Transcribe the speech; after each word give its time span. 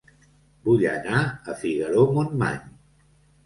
Vull 0.69 0.85
anar 0.93 1.21
a 1.27 1.57
Figaró-Montmany 1.61 2.61